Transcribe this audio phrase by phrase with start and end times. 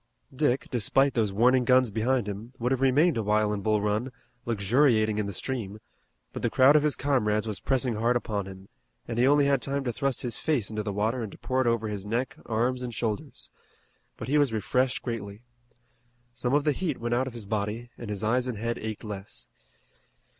[0.35, 4.11] Dick, despite those warning guns behind him, would have remained a while in Bull Run,
[4.47, 5.79] luxuriating in the stream,
[6.33, 8.67] but the crowd of his comrades was pressing hard upon him,
[9.07, 11.61] and he only had time to thrust his face into the water and to pour
[11.61, 13.51] it over his neck, arms, and shoulders.
[14.17, 15.43] But he was refreshed greatly.
[16.33, 19.03] Some of the heat went out of his body, and his eyes and head ached
[19.03, 19.49] less.